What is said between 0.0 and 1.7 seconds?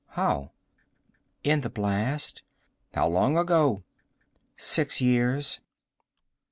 "How?" "In the